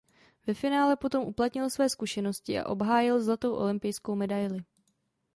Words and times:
Ve 0.47 0.53
finále 0.53 0.95
potom 0.95 1.23
uplatnil 1.23 1.69
své 1.69 1.89
zkušenosti 1.89 2.59
a 2.59 2.69
obhájil 2.69 3.21
zlatou 3.23 3.53
olympijskou 3.55 4.15
medaili. 4.15 4.63